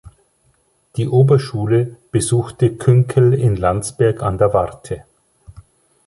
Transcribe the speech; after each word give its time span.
Die 0.95 1.07
Oberschule 1.07 1.95
besuchte 2.11 2.75
Künkel 2.75 3.35
in 3.35 3.55
Landsberg 3.55 4.23
an 4.23 4.39
der 4.39 4.51
Warthe. 4.51 5.03